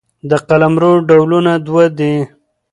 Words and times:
د 0.29 0.31
قلمرو 0.47 0.91
ډولونه 1.07 1.51
دوه 1.65 1.85
دي. 1.97 2.15